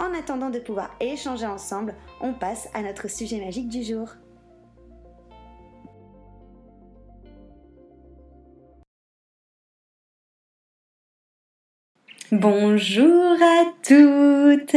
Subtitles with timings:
[0.00, 4.08] En attendant de pouvoir échanger ensemble, on passe à notre sujet magique du jour.
[12.36, 14.76] Bonjour à toutes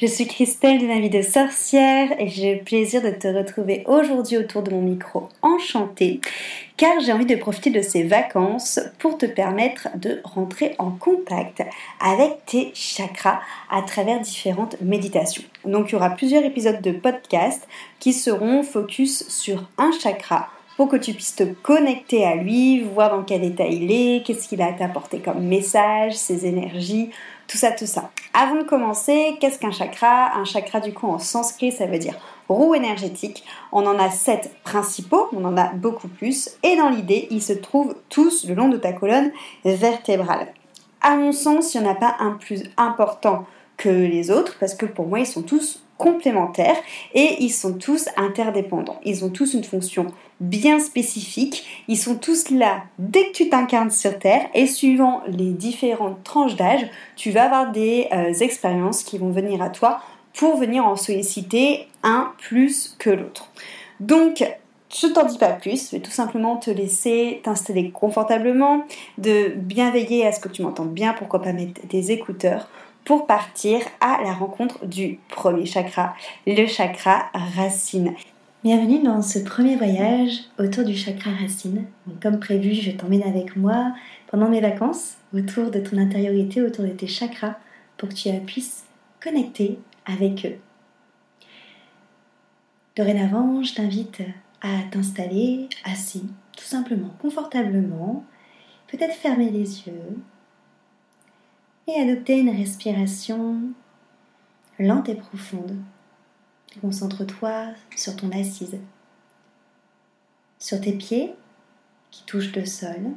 [0.00, 3.84] Je suis Christelle de ma vie de sorcière et j'ai le plaisir de te retrouver
[3.84, 6.22] aujourd'hui autour de mon micro enchanté
[6.78, 11.62] car j'ai envie de profiter de ces vacances pour te permettre de rentrer en contact
[12.00, 15.44] avec tes chakras à travers différentes méditations.
[15.66, 17.68] Donc il y aura plusieurs épisodes de podcast
[18.00, 23.10] qui seront focus sur un chakra pour que tu puisses te connecter à lui, voir
[23.10, 27.10] dans quel état il est, qu'est-ce qu'il a à t'apporter comme message, ses énergies,
[27.48, 28.10] tout ça, tout ça.
[28.34, 30.36] Avant de commencer, qu'est-ce qu'un chakra?
[30.36, 32.14] Un chakra, du coup, en sanskrit, ça veut dire
[32.48, 33.44] roue énergétique.
[33.72, 37.52] On en a sept principaux, on en a beaucoup plus, et dans l'idée, ils se
[37.54, 39.32] trouvent tous le long de ta colonne
[39.64, 40.48] vertébrale.
[41.00, 43.46] À mon sens, il n'y en a pas un plus important
[43.76, 46.76] que les autres, parce que pour moi, ils sont tous complémentaires
[47.14, 49.00] et ils sont tous interdépendants.
[49.04, 50.06] Ils ont tous une fonction
[50.40, 51.84] bien spécifique.
[51.88, 56.56] Ils sont tous là dès que tu t'incarnes sur Terre et suivant les différentes tranches
[56.56, 56.86] d'âge,
[57.16, 60.00] tu vas avoir des euh, expériences qui vont venir à toi
[60.34, 63.50] pour venir en solliciter un plus que l'autre.
[64.00, 64.44] Donc,
[64.94, 68.84] je t'en dis pas plus, je vais tout simplement te laisser t'installer confortablement,
[69.18, 72.68] de bien veiller à ce que tu m'entends bien, pourquoi pas mettre des écouteurs
[73.06, 78.14] pour partir à la rencontre du premier chakra, le chakra racine.
[78.64, 81.86] Bienvenue dans ce premier voyage autour du chakra racine.
[82.20, 83.94] comme prévu, je t'emmène avec moi
[84.26, 87.54] pendant mes vacances autour de ton intériorité, autour de tes chakras,
[87.96, 88.84] pour que tu puisses
[89.22, 90.58] connecter avec eux.
[92.96, 94.20] Dorénavant, je t'invite
[94.62, 96.24] à t'installer assis,
[96.56, 98.24] tout simplement, confortablement,
[98.88, 100.18] peut-être fermer les yeux,
[101.86, 103.60] et adopter une respiration
[104.78, 105.76] lente et profonde.
[106.80, 108.78] Concentre-toi sur ton assise,
[110.58, 111.34] sur tes pieds
[112.10, 113.12] qui touchent le sol,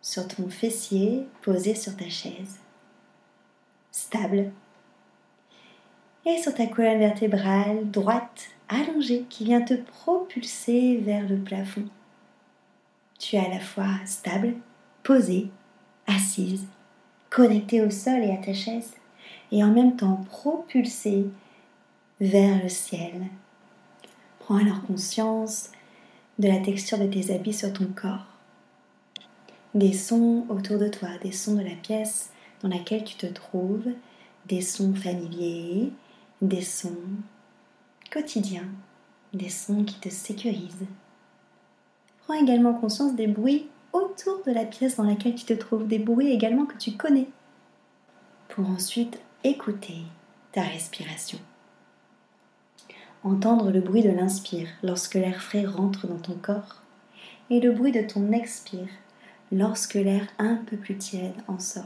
[0.00, 2.58] sur ton fessier posé sur ta chaise,
[3.90, 4.50] stable,
[6.26, 11.84] et sur ta colonne vertébrale droite, allongée, qui vient te propulser vers le plafond.
[13.18, 14.54] Tu es à la fois stable,
[15.02, 15.50] posée,
[16.06, 16.66] assise,
[17.34, 18.92] connecté au sol et à ta chaise,
[19.50, 21.26] et en même temps propulsé
[22.20, 23.26] vers le ciel.
[24.38, 25.72] Prends alors conscience
[26.38, 28.26] de la texture de tes habits sur ton corps,
[29.74, 32.30] des sons autour de toi, des sons de la pièce
[32.62, 33.88] dans laquelle tu te trouves,
[34.46, 35.90] des sons familiers,
[36.40, 36.94] des sons
[38.12, 38.68] quotidiens,
[39.32, 40.86] des sons qui te sécurisent.
[42.22, 46.00] Prends également conscience des bruits autour de la pièce dans laquelle tu te trouves, des
[46.00, 47.28] bruits également que tu connais,
[48.48, 50.02] pour ensuite écouter
[50.52, 51.38] ta respiration.
[53.22, 56.82] Entendre le bruit de l'inspire lorsque l'air frais rentre dans ton corps
[57.48, 58.88] et le bruit de ton expire
[59.50, 61.84] lorsque l'air un peu plus tiède en sort.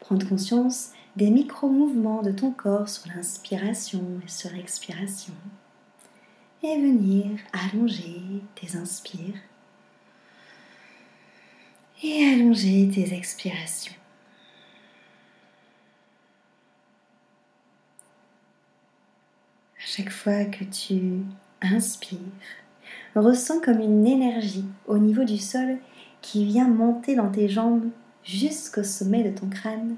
[0.00, 5.32] Prendre conscience des micro-mouvements de ton corps sur l'inspiration et sur l'expiration.
[6.62, 8.20] Et venir allonger
[8.54, 9.40] tes inspires
[12.02, 13.94] et allonger tes expirations.
[19.78, 21.22] À chaque fois que tu
[21.62, 22.18] inspires,
[23.14, 25.78] ressens comme une énergie au niveau du sol
[26.20, 27.88] qui vient monter dans tes jambes
[28.24, 29.96] jusqu'au sommet de ton crâne.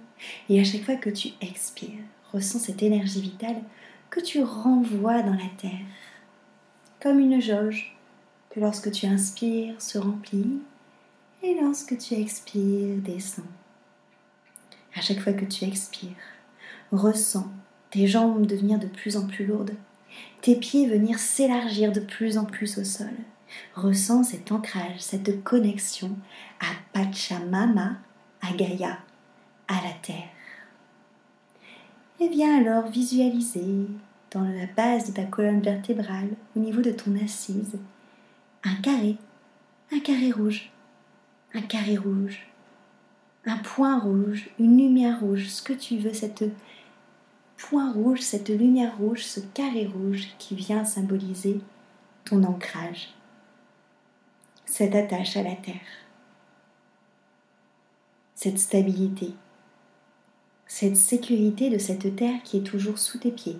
[0.49, 3.63] Et à chaque fois que tu expires, ressens cette énergie vitale
[4.11, 5.87] que tu renvoies dans la terre,
[7.01, 7.97] comme une jauge
[8.51, 10.61] que lorsque tu inspires se remplit
[11.43, 13.45] et lorsque tu expires descend.
[14.95, 16.11] À chaque fois que tu expires,
[16.93, 17.49] ressens
[17.91, 19.75] tes jambes devenir de plus en plus lourdes,
[20.41, 23.13] tes pieds venir s'élargir de plus en plus au sol.
[23.75, 26.11] Ressens cet ancrage, cette connexion
[26.61, 27.99] à Pachamama,
[28.43, 28.99] à Gaïa,
[29.69, 30.29] à la terre.
[32.21, 33.87] Et viens alors visualiser
[34.33, 37.79] dans la base de ta colonne vertébrale, au niveau de ton assise,
[38.65, 39.17] un carré,
[39.93, 40.71] un carré rouge,
[41.55, 42.47] un carré rouge,
[43.47, 46.45] un point rouge, une lumière rouge, ce que tu veux, cette
[47.57, 51.61] point rouge, cette lumière rouge, ce carré rouge qui vient symboliser
[52.25, 53.15] ton ancrage,
[54.67, 55.75] cette attache à la terre,
[58.35, 59.33] cette stabilité,
[60.67, 63.59] cette sécurité de cette terre qui est toujours sous tes pieds,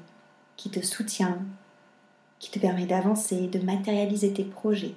[0.57, 1.39] qui te soutient,
[2.39, 4.95] qui te permet d'avancer, de matérialiser tes projets,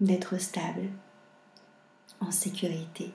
[0.00, 0.88] d'être stable,
[2.20, 3.10] en sécurité.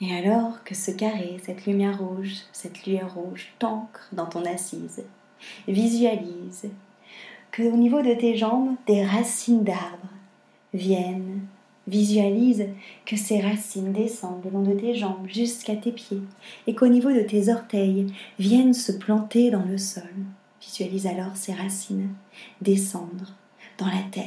[0.00, 5.04] Et alors que ce carré, cette lumière rouge, cette lueur rouge t'ancre dans ton assise,
[5.68, 6.68] visualise
[7.52, 10.08] que au niveau de tes jambes, des racines d'arbres
[10.72, 11.40] viennent.
[11.86, 12.66] Visualise
[13.04, 16.22] que ces racines descendent le long de tes jambes jusqu'à tes pieds
[16.66, 18.06] et qu'au niveau de tes orteils
[18.38, 20.02] viennent se planter dans le sol.
[20.60, 22.08] Visualise alors ces racines
[22.60, 23.34] descendre
[23.78, 24.24] dans la terre,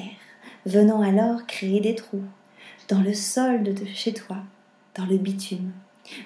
[0.68, 2.26] venant alors créer des trous
[2.90, 4.38] dans le sol de chez toi
[4.96, 5.72] dans le bitume,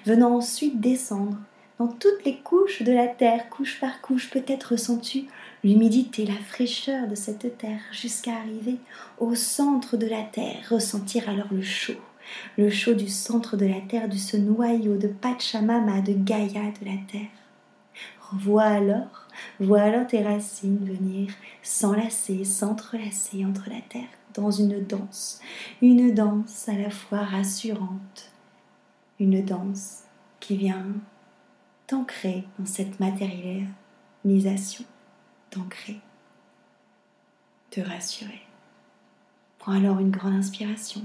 [0.04, 1.38] venant ensuite descendre
[1.78, 5.24] dans toutes les couches de la terre, couche par couche, peut-être ressens-tu
[5.62, 8.78] l'humidité, la fraîcheur de cette terre, jusqu'à arriver
[9.18, 12.00] au centre de la terre, ressentir alors le chaud,
[12.58, 16.86] le chaud du centre de la terre, de ce noyau de Pachamama, de Gaïa de
[16.86, 17.30] la terre.
[18.32, 19.28] Vois alors,
[19.60, 21.30] vois alors tes racines venir
[21.62, 25.40] s'enlacer, s'entrelacer entre la terre dans une danse,
[25.80, 28.30] une danse à la fois rassurante,
[29.18, 30.02] une danse
[30.40, 30.86] qui vient
[31.86, 34.84] t'ancrer dans cette matérialisation,
[35.50, 36.00] t'ancrer,
[37.70, 38.42] te rassurer.
[39.58, 41.02] Prends alors une grande inspiration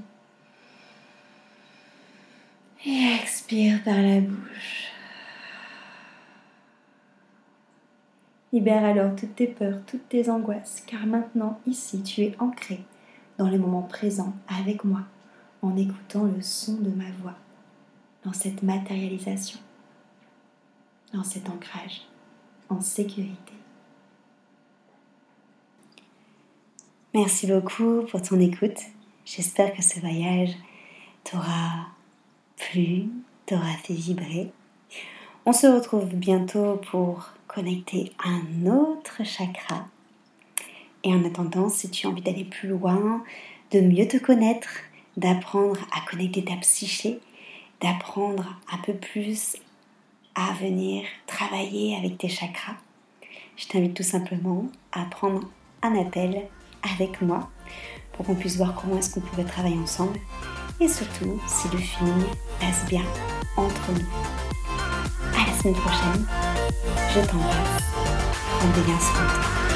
[2.85, 4.91] et expire par la bouche.
[8.53, 12.79] Libère alors toutes tes peurs, toutes tes angoisses, car maintenant, ici, tu es ancré
[13.38, 15.01] dans le moment présent avec moi
[15.62, 17.36] en écoutant le son de ma voix
[18.24, 19.60] dans cette matérialisation,
[21.13, 22.01] dans cet ancrage
[22.69, 23.54] en sécurité.
[27.13, 28.80] Merci beaucoup pour ton écoute.
[29.25, 30.54] J'espère que ce voyage
[31.24, 31.88] t'aura
[32.57, 33.10] plu,
[33.45, 34.51] t'aura fait vibrer.
[35.45, 39.88] On se retrouve bientôt pour connecter un autre chakra.
[41.03, 43.23] Et en attendant, si tu as envie d'aller plus loin,
[43.71, 44.69] de mieux te connaître,
[45.15, 47.19] d'apprendre à connecter ta psyché,
[47.81, 49.57] d'apprendre un peu plus
[50.35, 52.75] à venir travailler avec tes chakras,
[53.55, 55.41] je t'invite tout simplement à prendre
[55.81, 56.43] un appel
[56.93, 57.50] avec moi
[58.13, 60.19] pour qu'on puisse voir comment est-ce qu'on pourrait travailler ensemble
[60.79, 62.24] et surtout si le feeling
[62.60, 63.03] passe bien
[63.55, 65.33] entre nous.
[65.33, 66.25] À la semaine prochaine,
[67.13, 67.83] je t'embrasse.
[68.60, 69.66] Prends bien soin